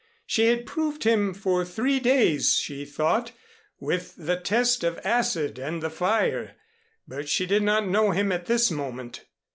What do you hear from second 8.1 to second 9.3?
at this moment.